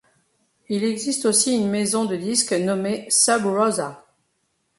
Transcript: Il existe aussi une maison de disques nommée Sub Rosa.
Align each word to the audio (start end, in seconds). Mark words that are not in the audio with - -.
Il 0.67 0.83
existe 0.83 1.25
aussi 1.27 1.55
une 1.55 1.69
maison 1.69 2.05
de 2.05 2.15
disques 2.15 2.53
nommée 2.53 3.05
Sub 3.11 3.45
Rosa. 3.45 4.03